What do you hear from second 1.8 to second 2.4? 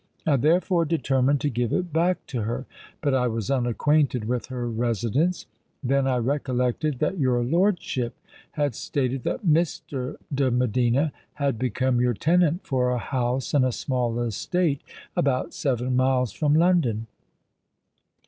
back